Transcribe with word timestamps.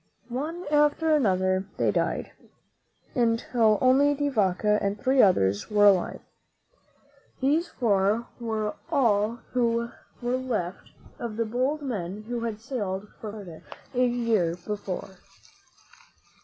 One 0.29 0.65
after 0.71 1.13
another 1.13 1.67
they 1.77 1.91
died, 1.91 2.31
until 3.13 3.77
only 3.81 4.15
De 4.15 4.29
Vaca 4.29 4.79
and 4.81 4.99
three 4.99 5.21
others 5.21 5.69
were 5.69 5.85
alive. 5.85 6.21
These 7.39 7.67
four 7.67 8.25
were 8.39 8.73
all 8.89 9.41
who 9.51 9.91
were 10.19 10.37
left 10.37 10.89
of 11.19 11.37
the 11.37 11.45
bold 11.45 11.83
men 11.83 12.23
who 12.23 12.39
had 12.39 12.59
sailed 12.61 13.03
for 13.09 13.29
Florida 13.31 13.61
a 13.93 14.03
year 14.07 14.55
before. 14.65 15.17